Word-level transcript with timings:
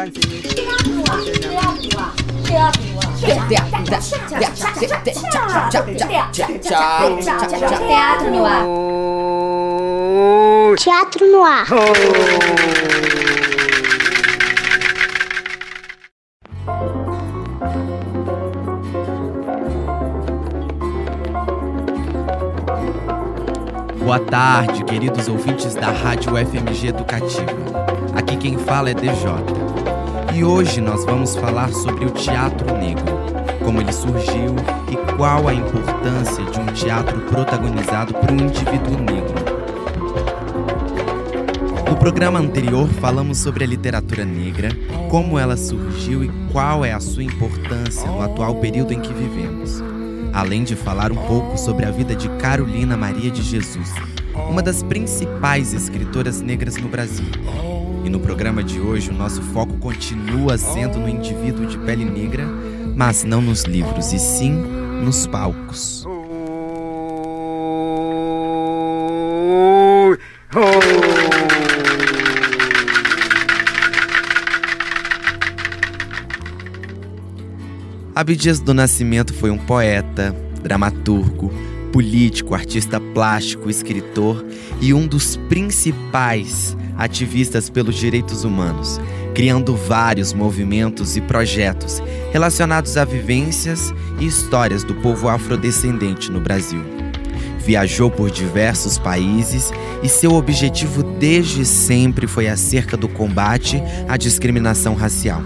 Teatro 0.00 0.16
no 8.30 8.46
ar. 8.46 8.64
Teatro 10.78 11.30
no 11.30 11.44
ar. 11.44 11.66
Boa 23.98 24.18
tarde, 24.18 24.82
queridos 24.84 25.28
ouvintes 25.28 25.74
da 25.74 25.90
Rádio 25.90 26.38
FMG 26.38 26.88
Educativa. 26.88 27.44
Aqui 28.16 28.38
quem 28.38 28.56
fala 28.56 28.88
é 28.90 28.94
DJ. 28.94 29.69
E 30.32 30.44
hoje 30.44 30.80
nós 30.80 31.04
vamos 31.04 31.34
falar 31.36 31.70
sobre 31.70 32.04
o 32.04 32.10
teatro 32.10 32.76
negro, 32.76 33.04
como 33.64 33.80
ele 33.80 33.92
surgiu 33.92 34.54
e 34.90 35.16
qual 35.16 35.48
a 35.48 35.54
importância 35.54 36.44
de 36.44 36.60
um 36.60 36.66
teatro 36.66 37.20
protagonizado 37.22 38.14
por 38.14 38.30
um 38.30 38.36
indivíduo 38.36 38.98
negro. 38.98 39.34
No 41.88 41.96
programa 41.96 42.38
anterior 42.38 42.88
falamos 43.00 43.38
sobre 43.38 43.64
a 43.64 43.66
literatura 43.66 44.24
negra, 44.24 44.70
como 45.10 45.38
ela 45.38 45.56
surgiu 45.56 46.24
e 46.24 46.30
qual 46.52 46.84
é 46.84 46.92
a 46.92 47.00
sua 47.00 47.24
importância 47.24 48.06
no 48.06 48.22
atual 48.22 48.56
período 48.56 48.92
em 48.92 49.00
que 49.00 49.12
vivemos 49.12 49.82
além 50.32 50.64
de 50.64 50.76
falar 50.76 51.12
um 51.12 51.16
pouco 51.26 51.58
sobre 51.58 51.84
a 51.84 51.90
vida 51.90 52.14
de 52.14 52.28
Carolina 52.36 52.96
Maria 52.96 53.30
de 53.30 53.42
Jesus, 53.42 53.92
uma 54.48 54.62
das 54.62 54.82
principais 54.82 55.74
escritoras 55.74 56.40
negras 56.40 56.76
no 56.76 56.88
Brasil. 56.88 57.26
E 58.04 58.08
no 58.08 58.18
programa 58.18 58.62
de 58.62 58.80
hoje, 58.80 59.10
o 59.10 59.14
nosso 59.14 59.42
foco 59.42 59.76
continua 59.78 60.56
sendo 60.56 60.98
no 60.98 61.08
indivíduo 61.08 61.66
de 61.66 61.78
pele 61.78 62.04
negra, 62.04 62.46
mas 62.96 63.24
não 63.24 63.40
nos 63.42 63.64
livros, 63.64 64.12
e 64.12 64.18
sim 64.18 64.52
nos 65.04 65.26
palcos. 65.26 66.06
Abdias 78.14 78.60
do 78.60 78.74
Nascimento 78.74 79.32
foi 79.32 79.50
um 79.50 79.58
poeta, 79.58 80.34
dramaturgo, 80.62 81.50
político, 81.92 82.54
artista 82.54 83.00
plástico, 83.00 83.70
escritor 83.70 84.44
e 84.80 84.92
um 84.92 85.06
dos 85.06 85.36
principais 85.36 86.76
ativistas 87.00 87.70
pelos 87.70 87.96
direitos 87.96 88.44
humanos, 88.44 89.00
criando 89.34 89.74
vários 89.74 90.34
movimentos 90.34 91.16
e 91.16 91.20
projetos 91.22 92.02
relacionados 92.30 92.96
a 92.98 93.04
vivências 93.04 93.92
e 94.20 94.26
histórias 94.26 94.84
do 94.84 94.94
povo 94.96 95.28
afrodescendente 95.28 96.30
no 96.30 96.40
Brasil. 96.40 96.82
Viajou 97.58 98.10
por 98.10 98.30
diversos 98.30 98.98
países 98.98 99.72
e 100.02 100.08
seu 100.08 100.34
objetivo 100.34 101.02
desde 101.02 101.64
sempre 101.64 102.26
foi 102.26 102.48
acerca 102.48 102.96
do 102.96 103.08
combate 103.08 103.82
à 104.06 104.16
discriminação 104.18 104.94
racial. 104.94 105.42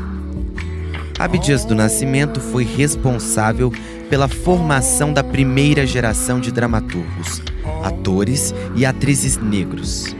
Abdias 1.19 1.65
do 1.65 1.75
Nascimento 1.75 2.41
foi 2.41 2.65
responsável 2.65 3.73
pela 4.11 4.27
formação 4.27 5.13
da 5.13 5.23
primeira 5.23 5.87
geração 5.87 6.41
de 6.41 6.51
dramaturgos, 6.51 7.41
atores 7.85 8.53
e 8.75 8.85
atrizes 8.85 9.37
negros, 9.37 10.15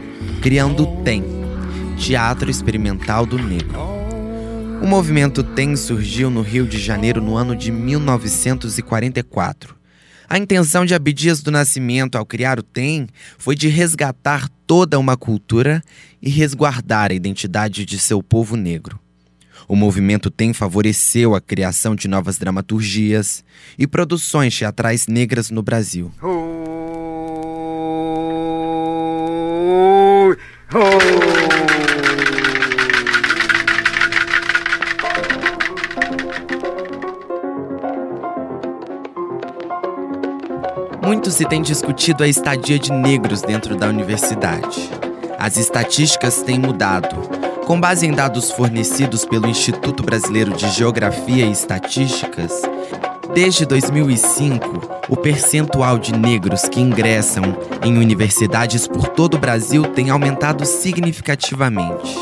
criando 0.45 0.83
o 0.83 1.01
TEM, 1.01 1.23
Teatro 1.97 2.51
Experimental 2.51 3.25
do 3.25 3.35
Negro. 3.35 3.79
O 4.79 4.85
movimento 4.85 5.41
TEM 5.41 5.75
surgiu 5.75 6.29
no 6.29 6.43
Rio 6.43 6.67
de 6.67 6.77
Janeiro 6.77 7.19
no 7.19 7.35
ano 7.35 7.55
de 7.55 7.71
1944. 7.71 9.75
A 10.29 10.37
intenção 10.37 10.85
de 10.85 10.93
Abdias 10.93 11.41
do 11.41 11.49
Nascimento 11.49 12.15
ao 12.15 12.27
criar 12.27 12.59
o 12.59 12.61
TEM 12.61 13.07
foi 13.39 13.55
de 13.55 13.69
resgatar 13.69 14.47
toda 14.67 14.99
uma 14.99 15.17
cultura 15.17 15.81
e 16.21 16.29
resguardar 16.29 17.09
a 17.09 17.15
identidade 17.15 17.83
de 17.83 17.97
seu 17.97 18.21
povo 18.21 18.55
negro. 18.55 18.99
O 19.67 19.75
movimento 19.75 20.29
tem 20.29 20.53
favoreceu 20.53 21.33
a 21.33 21.41
criação 21.41 21.95
de 21.95 22.07
novas 22.07 22.37
dramaturgias 22.37 23.43
e 23.79 23.87
produções 23.87 24.55
teatrais 24.55 25.07
negras 25.07 25.49
no 25.49 25.63
Brasil. 25.63 26.11
Muito 41.01 41.31
se 41.31 41.45
tem 41.45 41.61
discutido 41.61 42.25
a 42.25 42.27
estadia 42.27 42.77
de 42.77 42.91
negros 42.91 43.41
dentro 43.41 43.77
da 43.77 43.87
universidade. 43.87 44.91
As 45.39 45.55
estatísticas 45.55 46.43
têm 46.43 46.59
mudado, 46.59 47.15
com 47.65 47.79
base 47.79 48.05
em 48.05 48.11
dados 48.11 48.51
fornecidos 48.51 49.23
pelo 49.23 49.47
Instituto 49.47 50.03
Brasileiro 50.03 50.51
de 50.57 50.69
Geografia 50.71 51.45
e 51.45 51.51
Estatísticas, 51.53 52.63
desde 53.35 53.65
2005, 53.65 55.03
o 55.09 55.17
percentual 55.17 55.99
de 55.99 56.17
negros 56.17 56.69
que 56.69 56.79
ingressam 56.79 57.43
em 57.83 57.97
universidades 57.97 58.87
por 58.87 59.09
todo 59.09 59.33
o 59.33 59.37
Brasil 59.37 59.83
tem 59.87 60.09
aumentado 60.09 60.65
significativamente. 60.65 62.17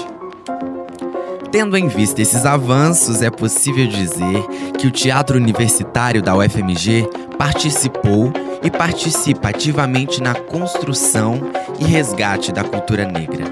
Tendo 1.51 1.77
em 1.77 1.87
vista 1.87 2.19
esses 2.19 2.47
avanços, 2.47 3.21
é 3.21 3.29
possível 3.29 3.85
dizer 3.85 4.43
que 4.79 4.87
o 4.87 4.91
Teatro 4.91 5.37
Universitário 5.37 6.19
da 6.19 6.35
UFMG 6.35 7.07
participou 7.37 8.33
e 8.63 8.71
participa 8.71 9.49
ativamente 9.49 10.19
na 10.19 10.33
construção 10.33 11.39
e 11.79 11.83
resgate 11.83 12.51
da 12.51 12.63
cultura 12.63 13.05
negra. 13.05 13.45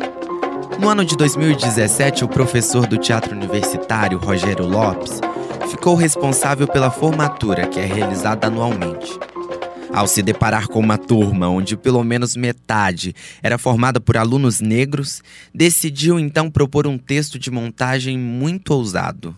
No 0.79 0.89
ano 0.89 1.05
de 1.05 1.15
2017, 1.15 2.25
o 2.25 2.27
professor 2.27 2.87
do 2.87 2.97
teatro 2.97 3.35
universitário, 3.35 4.17
Rogério 4.17 4.65
Lopes, 4.65 5.21
ficou 5.71 5.95
responsável 5.95 6.67
pela 6.67 6.91
formatura, 6.91 7.65
que 7.65 7.79
é 7.79 7.85
realizada 7.85 8.47
anualmente. 8.47 9.17
Ao 9.93 10.05
se 10.05 10.21
deparar 10.21 10.67
com 10.67 10.79
uma 10.79 10.97
turma 10.97 11.47
onde 11.47 11.77
pelo 11.77 12.03
menos 12.03 12.35
metade 12.35 13.15
era 13.41 13.57
formada 13.57 13.99
por 13.99 14.17
alunos 14.17 14.59
negros, 14.59 15.23
decidiu 15.55 16.19
então 16.19 16.51
propor 16.51 16.85
um 16.85 16.97
texto 16.97 17.39
de 17.39 17.49
montagem 17.49 18.17
muito 18.17 18.73
ousado. 18.73 19.35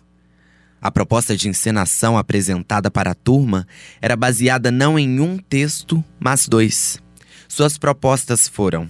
A 0.81 0.89
proposta 0.89 1.37
de 1.37 1.47
encenação 1.47 2.17
apresentada 2.17 2.89
para 2.89 3.11
a 3.11 3.15
turma 3.15 3.67
era 4.01 4.15
baseada 4.15 4.71
não 4.71 4.97
em 4.97 5.19
um 5.19 5.37
texto, 5.37 6.03
mas 6.19 6.47
dois. 6.47 6.97
Suas 7.47 7.77
propostas 7.77 8.47
foram 8.47 8.89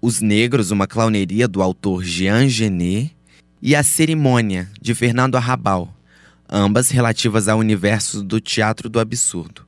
os 0.00 0.20
Negros, 0.20 0.72
uma 0.72 0.88
clowneria 0.88 1.46
do 1.46 1.62
autor 1.62 2.02
Jean 2.02 2.48
Genet, 2.48 3.16
e 3.62 3.76
A 3.76 3.84
Cerimônia, 3.84 4.68
de 4.80 4.92
Fernando 4.92 5.36
Arrabal, 5.36 5.94
ambas 6.52 6.90
relativas 6.90 7.48
ao 7.48 7.58
universo 7.58 8.22
do 8.22 8.38
teatro 8.38 8.90
do 8.90 9.00
absurdo. 9.00 9.66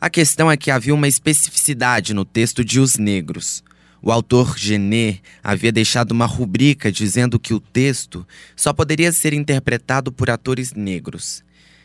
A 0.00 0.08
questão 0.08 0.50
é 0.50 0.56
que 0.56 0.70
havia 0.70 0.94
uma 0.94 1.08
especificidade 1.08 2.14
no 2.14 2.24
texto 2.24 2.64
de 2.64 2.78
Os 2.78 2.96
Negros. 2.96 3.64
O 4.00 4.12
autor 4.12 4.56
Genet 4.56 5.20
havia 5.42 5.72
deixado 5.72 6.12
uma 6.12 6.26
rubrica 6.26 6.92
dizendo 6.92 7.38
que 7.40 7.52
o 7.52 7.58
texto 7.58 8.24
só 8.54 8.72
poderia 8.72 9.10
ser 9.10 9.32
interpretado 9.32 10.12
por 10.12 10.30
atores 10.30 10.72
negros. 10.72 11.42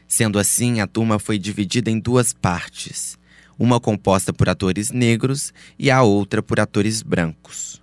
Sendo 0.08 0.38
assim, 0.38 0.80
a 0.80 0.86
turma 0.86 1.18
foi 1.18 1.40
dividida 1.40 1.90
em 1.90 2.00
duas 2.00 2.34
partes 2.34 3.18
uma 3.60 3.78
composta 3.78 4.32
por 4.32 4.48
atores 4.48 4.90
negros 4.90 5.54
e 5.78 5.92
a 5.92 6.02
outra 6.02 6.42
por 6.42 6.62
atores 6.62 7.02
brancos. 7.02 7.82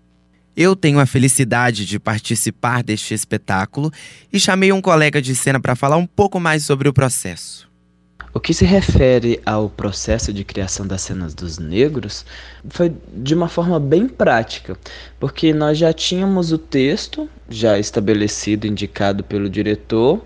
Eu 0.57 0.75
tenho 0.75 0.99
a 0.99 1.05
felicidade 1.05 1.85
de 1.85 1.99
participar 1.99 2.83
deste 2.83 3.13
espetáculo 3.13 3.93
e 4.33 4.41
chamei 4.41 4.73
um 4.73 4.81
colega 4.81 5.21
de 5.21 5.37
cena 5.37 5.61
para 5.61 5.77
falar 5.77 5.99
um 5.99 6.07
pouco 6.07 6.41
mais 6.41 6.65
sobre 6.65 6.89
o 6.89 6.95
processo. 6.95 7.69
O 8.37 8.39
que 8.39 8.53
se 8.53 8.67
refere 8.67 9.41
ao 9.47 9.71
processo 9.71 10.31
de 10.31 10.45
criação 10.45 10.87
das 10.87 11.01
cenas 11.01 11.33
dos 11.33 11.59
negros 11.59 12.23
foi 12.69 12.93
de 13.11 13.35
uma 13.35 13.49
forma 13.49 13.81
bem 13.81 14.07
prática, 14.07 14.77
porque 15.19 15.55
nós 15.55 15.79
já 15.79 15.91
tínhamos 15.91 16.53
o 16.53 16.59
texto 16.59 17.27
já 17.49 17.79
estabelecido, 17.79 18.67
indicado 18.67 19.25
pelo 19.25 19.49
diretor, 19.49 20.21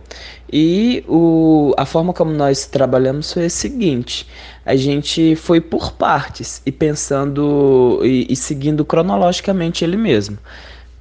e 0.53 1.05
o, 1.07 1.73
a 1.77 1.87
forma 1.87 2.13
como 2.13 2.33
nós 2.33 2.67
trabalhamos 2.67 3.33
foi 3.33 3.45
a 3.45 3.51
seguinte: 3.51 4.27
a 4.67 4.75
gente 4.75 5.37
foi 5.37 5.61
por 5.61 5.93
partes 5.93 6.61
e 6.67 6.73
pensando 6.73 8.01
e, 8.03 8.27
e 8.29 8.35
seguindo 8.35 8.85
cronologicamente 8.85 9.85
ele 9.85 9.97
mesmo. 9.97 10.37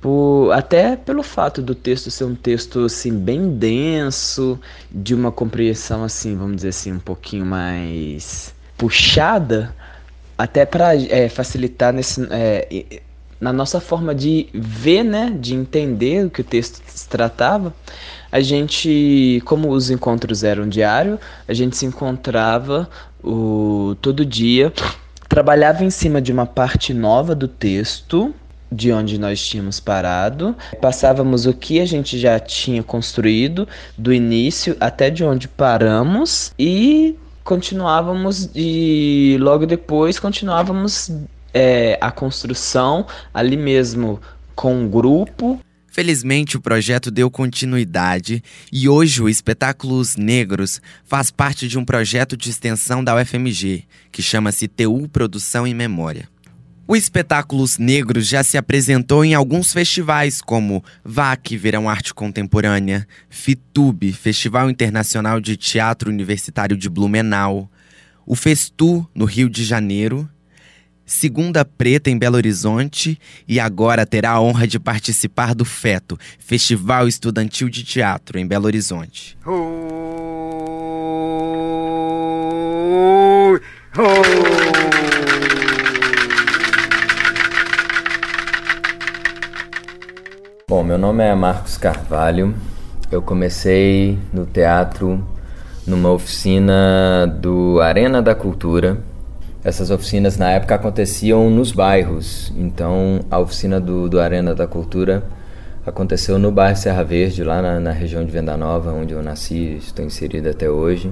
Por, 0.01 0.51
até 0.53 0.95
pelo 0.95 1.21
fato 1.21 1.61
do 1.61 1.75
texto 1.75 2.09
ser 2.09 2.23
um 2.23 2.35
texto 2.35 2.85
assim 2.85 3.11
bem 3.11 3.49
denso, 3.57 4.59
de 4.89 5.13
uma 5.13 5.31
compreensão 5.31 6.03
assim, 6.03 6.37
vamos 6.37 6.57
dizer 6.57 6.69
assim, 6.69 6.93
um 6.93 6.99
pouquinho 6.99 7.45
mais 7.45 8.53
puxada, 8.77 9.75
até 10.37 10.65
para 10.65 10.95
é, 10.95 11.27
facilitar 11.27 11.91
nesse, 11.91 12.25
é, 12.31 13.01
na 13.39 13.53
nossa 13.53 13.79
forma 13.79 14.13
de 14.13 14.47
ver, 14.53 15.03
né, 15.03 15.35
de 15.37 15.53
entender 15.53 16.25
o 16.25 16.29
que 16.29 16.41
o 16.41 16.43
texto 16.45 16.81
se 16.87 17.07
tratava, 17.07 17.73
a 18.31 18.41
gente, 18.41 19.41
como 19.45 19.69
os 19.69 19.89
encontros 19.89 20.43
eram 20.43 20.67
diários, 20.67 21.19
a 21.47 21.53
gente 21.53 21.75
se 21.75 21.85
encontrava 21.85 22.89
o, 23.23 23.95
todo 24.01 24.25
dia, 24.25 24.71
trabalhava 25.27 25.83
em 25.83 25.89
cima 25.89 26.21
de 26.21 26.31
uma 26.31 26.45
parte 26.45 26.93
nova 26.93 27.33
do 27.33 27.47
texto, 27.47 28.33
de 28.71 28.91
onde 28.91 29.17
nós 29.17 29.43
tínhamos 29.45 29.79
parado, 29.79 30.55
passávamos 30.81 31.45
o 31.45 31.53
que 31.53 31.79
a 31.79 31.85
gente 31.85 32.19
já 32.19 32.39
tinha 32.39 32.83
construído, 32.83 33.67
do 33.97 34.13
início 34.13 34.75
até 34.79 35.09
de 35.09 35.23
onde 35.23 35.47
paramos, 35.47 36.53
e 36.57 37.15
continuávamos 37.43 38.49
e 38.55 39.37
logo 39.39 39.65
depois 39.65 40.19
continuávamos 40.19 41.11
é, 41.51 41.97
a 41.99 42.11
construção 42.11 43.07
ali 43.33 43.57
mesmo 43.57 44.21
com 44.55 44.83
um 44.83 44.87
grupo. 44.87 45.59
Felizmente 45.87 46.55
o 46.55 46.61
projeto 46.61 47.09
deu 47.09 47.31
continuidade 47.31 48.43
e 48.71 48.87
hoje 48.87 49.21
o 49.21 49.27
Espetáculos 49.27 50.15
Negros 50.15 50.79
faz 51.03 51.31
parte 51.31 51.67
de 51.67 51.79
um 51.79 51.83
projeto 51.83 52.37
de 52.37 52.49
extensão 52.49 53.03
da 53.03 53.15
UFMG, 53.15 53.83
que 54.11 54.21
chama-se 54.21 54.67
TU 54.67 55.09
Produção 55.11 55.65
e 55.65 55.73
Memória. 55.73 56.29
O 56.91 56.95
Espetáculos 56.95 57.77
Negros 57.77 58.27
já 58.27 58.41
se 58.41 58.57
apresentou 58.57 59.23
em 59.23 59.35
alguns 59.35 59.71
festivais, 59.71 60.41
como 60.41 60.83
VAC, 61.05 61.55
Verão 61.55 61.87
Arte 61.87 62.15
Contemporânea, 62.15 63.07
FITUB, 63.29 64.11
Festival 64.11 64.71
Internacional 64.71 65.39
de 65.39 65.55
Teatro 65.55 66.09
Universitário 66.09 66.75
de 66.75 66.89
Blumenau, 66.89 67.69
o 68.25 68.33
Festu, 68.33 69.07
no 69.13 69.25
Rio 69.25 69.47
de 69.51 69.63
Janeiro, 69.63 70.27
Segunda 71.05 71.63
Preta 71.63 72.09
em 72.09 72.17
Belo 72.17 72.37
Horizonte 72.37 73.19
e 73.47 73.59
agora 73.59 74.03
terá 74.03 74.31
a 74.31 74.41
honra 74.41 74.65
de 74.65 74.79
participar 74.79 75.53
do 75.53 75.65
FETO, 75.65 76.17
Festival 76.39 77.07
Estudantil 77.07 77.69
de 77.69 77.83
Teatro 77.83 78.39
em 78.39 78.47
Belo 78.47 78.65
Horizonte. 78.65 79.37
Oh. 79.45 80.58
Bom, 90.69 90.83
meu 90.83 90.99
nome 90.99 91.23
é 91.23 91.33
Marcos 91.33 91.79
Carvalho. 91.79 92.53
Eu 93.11 93.23
comecei 93.23 94.19
no 94.31 94.45
teatro 94.45 95.19
numa 95.83 96.11
oficina 96.11 97.25
do 97.25 97.81
Arena 97.81 98.21
da 98.21 98.35
Cultura. 98.35 98.99
Essas 99.63 99.89
oficinas 99.89 100.37
na 100.37 100.51
época 100.51 100.75
aconteciam 100.75 101.49
nos 101.49 101.71
bairros, 101.71 102.53
então 102.55 103.21
a 103.31 103.39
oficina 103.39 103.79
do, 103.79 104.07
do 104.07 104.19
Arena 104.19 104.53
da 104.53 104.67
Cultura 104.67 105.23
aconteceu 105.83 106.37
no 106.37 106.51
bairro 106.51 106.77
Serra 106.77 107.03
Verde, 107.03 107.43
lá 107.43 107.63
na, 107.63 107.79
na 107.79 107.91
região 107.91 108.23
de 108.23 108.31
Venda 108.31 108.55
Nova, 108.55 108.93
onde 108.93 109.11
eu 109.11 109.23
nasci, 109.23 109.77
estou 109.79 110.05
inserido 110.05 110.49
até 110.49 110.69
hoje. 110.69 111.11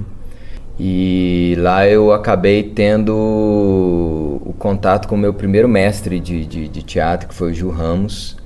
E 0.78 1.56
lá 1.58 1.84
eu 1.84 2.12
acabei 2.12 2.62
tendo 2.62 3.12
o 3.12 4.54
contato 4.56 5.08
com 5.08 5.16
o 5.16 5.18
meu 5.18 5.34
primeiro 5.34 5.68
mestre 5.68 6.20
de, 6.20 6.46
de, 6.46 6.68
de 6.68 6.82
teatro, 6.84 7.28
que 7.28 7.34
foi 7.34 7.50
o 7.50 7.54
Gil 7.54 7.70
Ramos 7.70 8.38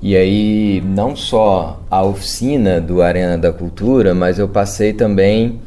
e 0.00 0.16
aí, 0.16 0.80
não 0.84 1.16
só 1.16 1.82
a 1.90 2.02
oficina 2.04 2.80
do 2.80 3.02
Arena 3.02 3.36
da 3.36 3.52
Cultura, 3.52 4.14
mas 4.14 4.38
eu 4.38 4.48
passei 4.48 4.92
também 4.92 5.60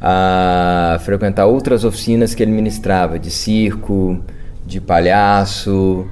a 0.00 0.98
frequentar 1.04 1.46
outras 1.46 1.84
oficinas 1.84 2.34
que 2.34 2.42
ele 2.42 2.50
ministrava, 2.50 3.20
de 3.20 3.30
circo, 3.30 4.18
de 4.66 4.80
palhaço. 4.80 6.06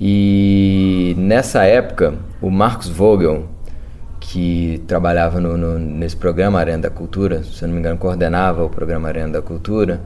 E 0.00 1.14
nessa 1.18 1.64
época, 1.64 2.14
o 2.40 2.50
Marcos 2.50 2.88
Vogel, 2.88 3.44
que 4.18 4.82
trabalhava 4.86 5.40
no, 5.40 5.58
no, 5.58 5.78
nesse 5.78 6.16
programa 6.16 6.58
Arena 6.58 6.84
da 6.84 6.90
Cultura, 6.90 7.42
se 7.42 7.62
eu 7.62 7.68
não 7.68 7.74
me 7.74 7.80
engano, 7.80 7.98
coordenava 7.98 8.64
o 8.64 8.70
programa 8.70 9.08
Arena 9.08 9.28
da 9.28 9.42
Cultura, 9.42 10.00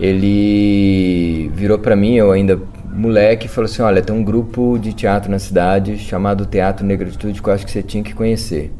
ele 0.00 1.48
virou 1.54 1.78
para 1.78 1.94
mim, 1.94 2.14
eu 2.14 2.32
ainda 2.32 2.58
moleque, 2.92 3.48
falou 3.48 3.66
assim: 3.66 3.82
Olha, 3.82 4.02
tem 4.02 4.14
um 4.14 4.22
grupo 4.22 4.78
de 4.78 4.92
teatro 4.92 5.30
na 5.30 5.38
cidade 5.38 5.98
chamado 5.98 6.46
Teatro 6.46 6.84
Negritude 6.84 7.40
que 7.40 7.48
eu 7.48 7.52
acho 7.52 7.64
que 7.64 7.72
você 7.72 7.82
tinha 7.82 8.02
que 8.02 8.14
conhecer. 8.14 8.72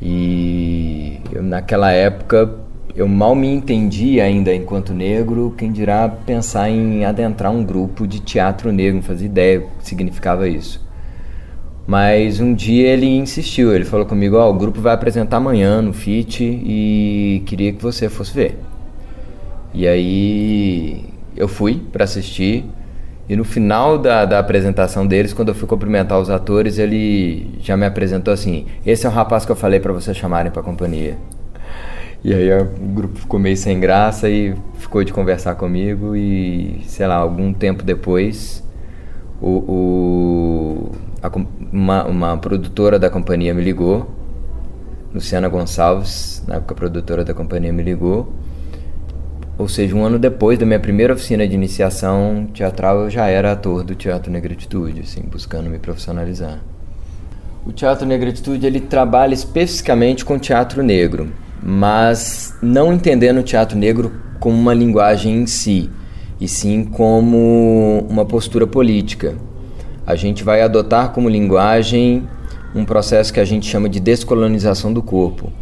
E 0.00 1.20
eu, 1.32 1.42
naquela 1.42 1.92
época 1.92 2.58
eu 2.94 3.08
mal 3.08 3.34
me 3.34 3.46
entendia 3.46 4.24
ainda 4.24 4.54
enquanto 4.54 4.92
negro, 4.92 5.54
quem 5.56 5.72
dirá 5.72 6.08
pensar 6.08 6.68
em 6.68 7.04
adentrar 7.04 7.50
um 7.50 7.64
grupo 7.64 8.06
de 8.06 8.20
teatro 8.20 8.70
negro, 8.70 8.96
não 8.96 9.02
fazia 9.02 9.26
ideia 9.26 9.60
o 9.60 9.62
que 9.62 9.86
significava 9.88 10.46
isso. 10.48 10.84
Mas 11.86 12.38
um 12.40 12.54
dia 12.54 12.88
ele 12.88 13.06
insistiu, 13.06 13.74
ele 13.74 13.84
falou 13.84 14.06
comigo: 14.06 14.36
Ó, 14.36 14.48
oh, 14.48 14.50
o 14.50 14.54
grupo 14.54 14.80
vai 14.80 14.94
apresentar 14.94 15.38
amanhã 15.38 15.80
no 15.80 15.92
FIT 15.92 16.44
e 16.44 17.42
queria 17.46 17.72
que 17.72 17.82
você 17.82 18.08
fosse 18.08 18.34
ver. 18.34 18.58
E 19.74 19.86
aí 19.86 21.11
eu 21.42 21.48
fui 21.48 21.82
para 21.92 22.04
assistir. 22.04 22.64
E 23.28 23.34
no 23.36 23.44
final 23.44 23.98
da, 23.98 24.24
da 24.24 24.38
apresentação 24.38 25.06
deles, 25.06 25.32
quando 25.32 25.48
eu 25.48 25.54
fui 25.54 25.66
cumprimentar 25.66 26.20
os 26.20 26.30
atores, 26.30 26.78
ele 26.78 27.58
já 27.60 27.76
me 27.76 27.84
apresentou 27.84 28.32
assim: 28.32 28.66
Esse 28.86 29.06
é 29.06 29.08
o 29.08 29.12
rapaz 29.12 29.44
que 29.44 29.50
eu 29.52 29.56
falei 29.56 29.80
para 29.80 29.92
vocês 29.92 30.16
chamarem 30.16 30.52
para 30.52 30.62
companhia. 30.62 31.16
E 32.24 32.32
aí 32.32 32.52
o 32.60 32.64
grupo 32.94 33.18
ficou 33.18 33.40
meio 33.40 33.56
sem 33.56 33.80
graça 33.80 34.28
e 34.30 34.54
ficou 34.78 35.02
de 35.02 35.12
conversar 35.12 35.56
comigo. 35.56 36.14
E 36.14 36.80
sei 36.86 37.06
lá, 37.06 37.16
algum 37.16 37.52
tempo 37.52 37.82
depois, 37.82 38.62
o, 39.40 39.48
o 39.48 40.92
a, 41.20 41.30
uma, 41.72 42.04
uma 42.04 42.38
produtora 42.38 42.98
da 42.98 43.10
companhia 43.10 43.52
me 43.52 43.62
ligou, 43.62 44.08
Luciana 45.12 45.48
Gonçalves, 45.48 46.44
na 46.46 46.56
época 46.56 46.74
produtora 46.74 47.24
da 47.24 47.34
companhia, 47.34 47.72
me 47.72 47.82
ligou 47.82 48.32
ou 49.58 49.68
seja, 49.68 49.94
um 49.94 50.04
ano 50.04 50.18
depois 50.18 50.58
da 50.58 50.64
minha 50.64 50.80
primeira 50.80 51.12
oficina 51.12 51.46
de 51.46 51.54
iniciação 51.54 52.48
teatral, 52.52 53.02
eu 53.02 53.10
já 53.10 53.26
era 53.26 53.52
ator 53.52 53.84
do 53.84 53.94
Teatro 53.94 54.32
Negritude, 54.32 55.00
assim, 55.00 55.22
buscando 55.22 55.68
me 55.68 55.78
profissionalizar. 55.78 56.58
O 57.64 57.72
Teatro 57.72 58.06
Negritude 58.06 58.66
ele 58.66 58.80
trabalha 58.80 59.34
especificamente 59.34 60.24
com 60.24 60.38
teatro 60.38 60.82
negro, 60.82 61.32
mas 61.62 62.56
não 62.60 62.92
entendendo 62.92 63.38
o 63.38 63.42
teatro 63.42 63.78
negro 63.78 64.12
como 64.40 64.58
uma 64.58 64.74
linguagem 64.74 65.42
em 65.42 65.46
si, 65.46 65.88
e 66.40 66.48
sim 66.48 66.84
como 66.84 68.04
uma 68.08 68.24
postura 68.24 68.66
política. 68.66 69.36
A 70.04 70.16
gente 70.16 70.42
vai 70.42 70.60
adotar 70.62 71.10
como 71.10 71.28
linguagem 71.28 72.26
um 72.74 72.84
processo 72.84 73.32
que 73.32 73.38
a 73.38 73.44
gente 73.44 73.66
chama 73.68 73.88
de 73.88 74.00
descolonização 74.00 74.92
do 74.92 75.02
corpo 75.02 75.52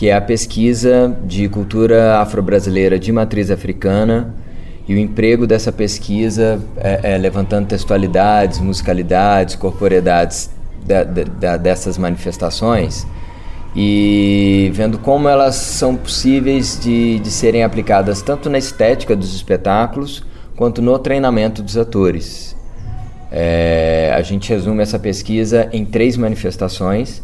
que 0.00 0.08
é 0.08 0.14
a 0.14 0.20
pesquisa 0.22 1.14
de 1.26 1.46
cultura 1.46 2.20
afro-brasileira 2.20 2.98
de 2.98 3.12
matriz 3.12 3.50
africana 3.50 4.34
e 4.88 4.94
o 4.94 4.98
emprego 4.98 5.46
dessa 5.46 5.70
pesquisa 5.70 6.58
é, 6.78 7.12
é, 7.12 7.18
levantando 7.18 7.66
textualidades, 7.66 8.60
musicalidades, 8.60 9.56
corporeidades 9.56 10.48
da, 10.86 11.04
da, 11.04 11.58
dessas 11.58 11.98
manifestações 11.98 13.06
e 13.76 14.70
vendo 14.72 14.96
como 14.96 15.28
elas 15.28 15.56
são 15.56 15.94
possíveis 15.94 16.80
de, 16.82 17.18
de 17.18 17.30
serem 17.30 17.62
aplicadas 17.62 18.22
tanto 18.22 18.48
na 18.48 18.56
estética 18.56 19.14
dos 19.14 19.34
espetáculos 19.34 20.24
quanto 20.56 20.80
no 20.80 20.98
treinamento 20.98 21.60
dos 21.62 21.76
atores. 21.76 22.56
É, 23.30 24.14
a 24.16 24.22
gente 24.22 24.48
resume 24.48 24.82
essa 24.82 24.98
pesquisa 24.98 25.68
em 25.74 25.84
três 25.84 26.16
manifestações, 26.16 27.22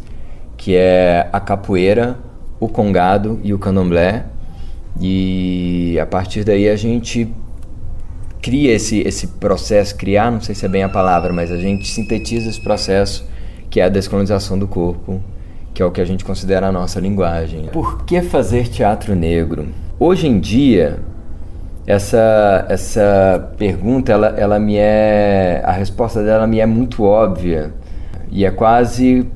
que 0.55 0.75
é 0.75 1.27
a 1.33 1.39
capoeira, 1.39 2.26
o 2.59 2.67
congado 2.67 3.39
e 3.43 3.53
o 3.53 3.59
candomblé. 3.59 4.25
E 4.99 5.97
a 6.01 6.05
partir 6.05 6.43
daí 6.43 6.67
a 6.67 6.75
gente 6.75 7.27
cria 8.41 8.73
esse, 8.73 9.01
esse 9.01 9.27
processo, 9.27 9.95
criar, 9.95 10.31
não 10.31 10.41
sei 10.41 10.55
se 10.55 10.65
é 10.65 10.69
bem 10.69 10.83
a 10.83 10.89
palavra, 10.89 11.33
mas 11.33 11.51
a 11.51 11.57
gente 11.57 11.87
sintetiza 11.87 12.49
esse 12.49 12.61
processo 12.61 13.27
que 13.69 13.79
é 13.79 13.83
a 13.83 13.89
descolonização 13.89 14.57
do 14.57 14.67
corpo, 14.67 15.21
que 15.73 15.81
é 15.81 15.85
o 15.85 15.91
que 15.91 16.01
a 16.01 16.05
gente 16.05 16.23
considera 16.23 16.67
a 16.67 16.71
nossa 16.71 16.99
linguagem. 16.99 17.67
Por 17.71 18.03
que 18.05 18.21
fazer 18.21 18.69
teatro 18.69 19.13
negro? 19.15 19.67
Hoje 19.99 20.27
em 20.27 20.39
dia, 20.39 20.99
essa, 21.85 22.65
essa 22.69 23.51
pergunta, 23.57 24.11
ela, 24.11 24.27
ela 24.37 24.59
me 24.59 24.77
é. 24.77 25.61
A 25.63 25.71
resposta 25.71 26.23
dela 26.23 26.47
me 26.47 26.59
é 26.59 26.65
muito 26.65 27.03
óbvia 27.03 27.73
e 28.31 28.45
é 28.45 28.51
quase 28.51 29.27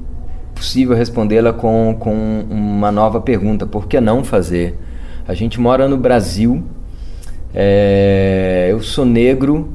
possível 0.61 0.95
respondê-la 0.95 1.51
com, 1.51 1.97
com 1.99 2.45
uma 2.47 2.91
nova 2.91 3.19
pergunta: 3.19 3.65
por 3.65 3.87
que 3.87 3.99
não 3.99 4.23
fazer? 4.23 4.77
A 5.27 5.33
gente 5.33 5.59
mora 5.59 5.87
no 5.87 5.97
Brasil, 5.97 6.63
é, 7.51 8.67
eu 8.69 8.79
sou 8.79 9.03
negro, 9.03 9.73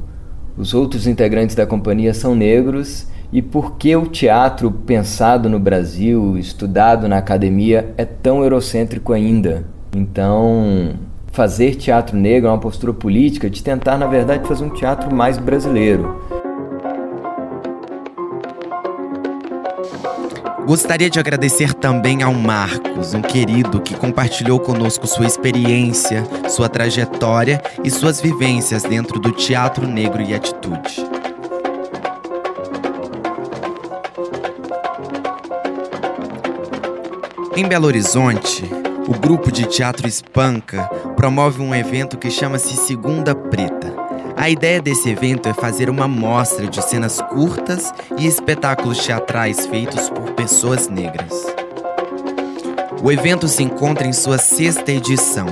os 0.57 0.73
outros 0.73 1.05
integrantes 1.05 1.55
da 1.55 1.65
companhia 1.65 2.13
são 2.13 2.33
negros, 2.33 3.05
e 3.33 3.41
por 3.41 3.75
que 3.75 3.93
o 3.97 4.05
teatro 4.05 4.71
pensado 4.71 5.49
no 5.49 5.59
Brasil, 5.59 6.37
estudado 6.37 7.07
na 7.09 7.17
academia, 7.17 7.93
é 7.97 8.05
tão 8.05 8.41
eurocêntrico 8.41 9.11
ainda? 9.11 9.65
Então, 9.93 10.93
fazer 11.33 11.75
teatro 11.75 12.15
negro 12.15 12.47
é 12.47 12.51
uma 12.51 12.59
postura 12.59 12.93
política 12.93 13.49
de 13.49 13.61
tentar, 13.61 13.97
na 13.97 14.07
verdade, 14.07 14.47
fazer 14.47 14.63
um 14.63 14.69
teatro 14.69 15.13
mais 15.13 15.37
brasileiro. 15.37 16.21
Gostaria 20.67 21.09
de 21.09 21.17
agradecer 21.17 21.73
também 21.73 22.21
ao 22.21 22.33
Marcos, 22.33 23.13
um 23.13 23.21
querido 23.21 23.79
que 23.79 23.95
compartilhou 23.95 24.59
conosco 24.59 25.07
sua 25.07 25.25
experiência, 25.25 26.27
sua 26.49 26.67
trajetória 26.67 27.61
e 27.85 27.89
suas 27.89 28.19
vivências 28.19 28.83
dentro 28.83 29.17
do 29.17 29.31
Teatro 29.31 29.87
Negro 29.87 30.21
e 30.21 30.35
Atitude. 30.35 31.07
Em 37.55 37.65
Belo 37.65 37.87
Horizonte, 37.87 38.69
o 39.07 39.17
grupo 39.17 39.49
de 39.49 39.65
teatro 39.67 40.05
Espanca 40.05 40.83
promove 41.15 41.61
um 41.61 41.73
evento 41.73 42.17
que 42.17 42.29
chama-se 42.29 42.75
Segunda 42.75 43.33
Preta. 43.33 43.66
A 44.47 44.49
ideia 44.49 44.81
desse 44.81 45.09
evento 45.09 45.49
é 45.49 45.53
fazer 45.53 45.89
uma 45.89 46.07
mostra 46.07 46.67
de 46.67 46.81
cenas 46.81 47.19
curtas 47.19 47.91
e 48.17 48.25
espetáculos 48.25 48.97
teatrais 49.05 49.65
feitos 49.65 50.09
por 50.09 50.31
pessoas 50.35 50.87
negras. 50.87 51.33
O 53.03 53.11
evento 53.11 53.45
se 53.49 53.61
encontra 53.61 54.07
em 54.07 54.13
sua 54.13 54.37
sexta 54.37 54.89
edição 54.89 55.47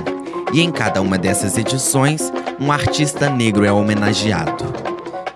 e 0.50 0.62
em 0.62 0.72
cada 0.72 1.02
uma 1.02 1.18
dessas 1.18 1.58
edições, 1.58 2.32
um 2.58 2.72
artista 2.72 3.28
negro 3.28 3.66
é 3.66 3.70
homenageado. 3.70 4.64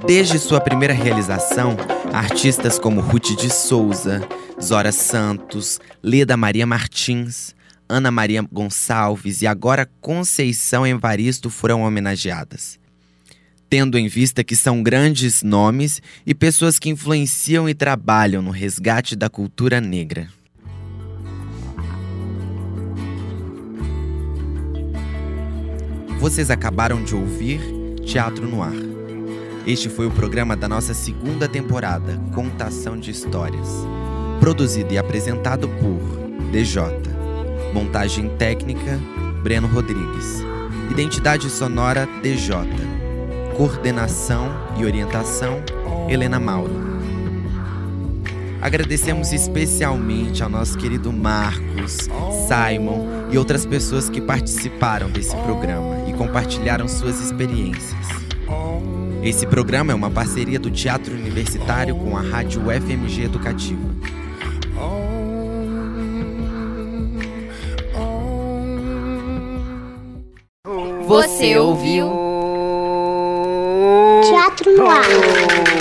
Desde 0.07 0.39
sua 0.39 0.59
primeira 0.59 0.95
realização, 0.95 1.77
artistas 2.15 2.79
como 2.79 3.03
Ruth 3.03 3.37
de 3.37 3.51
Souza, 3.51 4.27
Zora 4.59 4.91
Santos, 4.91 5.79
Leda 6.03 6.35
Maria 6.35 6.67
Martins, 6.67 7.55
Ana 7.87 8.11
Maria 8.11 8.41
Gonçalves 8.51 9.43
e 9.43 9.47
agora 9.47 9.87
Conceição 10.01 10.87
Evaristo 10.87 11.51
foram 11.51 11.83
homenageadas 11.83 12.80
tendo 13.71 13.97
em 13.97 14.09
vista 14.09 14.43
que 14.43 14.57
são 14.57 14.83
grandes 14.83 15.45
nomes 15.45 16.03
e 16.27 16.35
pessoas 16.35 16.77
que 16.77 16.91
influenciam 16.91 17.69
e 17.69 17.75
trabalham 17.75 18.43
no 18.43 18.51
resgate 18.51 19.15
da 19.15 19.31
cultura 19.31 19.81
negra. 19.81 20.29
Vocês 26.19 26.51
acabaram 26.51 27.03
de 27.03 27.15
ouvir 27.15 27.61
Teatro 28.05 28.47
no 28.47 28.61
Ar. 28.61 28.75
Este 29.67 29.89
foi 29.89 30.07
o 30.07 30.11
programa 30.11 30.57
da 30.57 30.69
nossa 30.69 30.93
segunda 30.93 31.49
temporada, 31.49 32.19
Contação 32.35 32.99
de 32.99 33.13
Histórias. 33.13 33.69
Produzido 34.41 34.93
e 34.93 34.99
apresentado 34.99 35.69
por 35.69 36.51
DJ. 36.51 36.83
Montagem 37.73 38.29
técnica, 38.37 38.99
Breno 39.43 39.69
Rodrigues. 39.69 40.43
Identidade 40.91 41.49
sonora, 41.49 42.09
DJ. 42.21 43.00
Coordenação 43.61 44.49
e 44.79 44.87
orientação, 44.87 45.63
Helena 46.09 46.41
Mauro. 46.41 46.73
Agradecemos 48.59 49.35
especialmente 49.35 50.43
ao 50.43 50.49
nosso 50.49 50.79
querido 50.79 51.13
Marcos, 51.13 52.09
Simon 52.49 53.29
e 53.31 53.37
outras 53.37 53.67
pessoas 53.67 54.09
que 54.09 54.19
participaram 54.19 55.11
desse 55.11 55.37
programa 55.37 56.09
e 56.09 56.15
compartilharam 56.15 56.89
suas 56.89 57.21
experiências. 57.21 58.09
Esse 59.23 59.47
programa 59.47 59.93
é 59.93 59.95
uma 59.95 60.11
parceria 60.11 60.59
do 60.59 60.71
Teatro 60.71 61.13
Universitário 61.13 61.95
com 61.97 62.17
a 62.17 62.23
Rádio 62.23 62.63
FMG 62.63 63.25
Educativa. 63.25 63.91
Você 71.07 71.59
ouviu? 71.59 72.30
Teatro 74.81 74.89
no 74.89 74.95
ar. 74.95 75.80